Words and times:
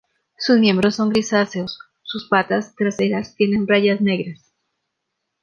Sus 0.35 0.57
miembros 0.57 0.95
son 0.95 1.09
grisáceos; 1.09 1.77
sus 2.01 2.27
patas 2.27 2.73
traseras 2.75 3.35
tienen 3.35 3.67
rayas 3.67 4.01
negras. 4.01 4.51